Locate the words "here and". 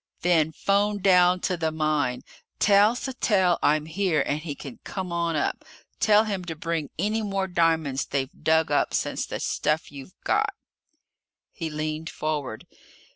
3.85-4.39